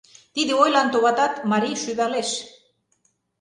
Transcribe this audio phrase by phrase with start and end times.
[0.33, 2.29] —Тиде ойлан, товатат, марий шӱвалеш.